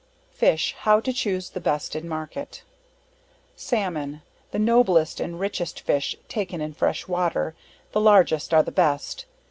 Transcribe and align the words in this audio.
Fish, 0.31 0.75
how 0.79 0.99
to 0.99 1.13
choose 1.13 1.51
the 1.51 1.59
best 1.59 1.95
in 1.95 2.09
market. 2.09 2.63
Salmon, 3.55 4.23
the 4.49 4.57
noblest 4.57 5.19
and 5.19 5.39
richest 5.39 5.79
fish 5.81 6.15
taken 6.27 6.59
in 6.59 6.73
fresh 6.73 7.07
water 7.07 7.53
the 7.91 8.01
largest 8.01 8.51
are 8.51 8.63
the 8.63 8.71
best. 8.71 9.25